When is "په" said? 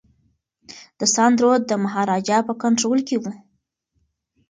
2.47-2.53